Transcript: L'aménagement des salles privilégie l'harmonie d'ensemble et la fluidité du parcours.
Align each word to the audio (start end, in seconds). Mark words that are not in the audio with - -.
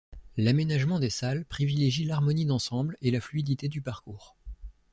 L'aménagement 0.35 0.97
des 0.99 1.11
salles 1.11 1.45
privilégie 1.45 2.05
l'harmonie 2.05 2.47
d'ensemble 2.47 2.97
et 3.03 3.11
la 3.11 3.21
fluidité 3.21 3.67
du 3.69 3.81
parcours. 3.83 4.35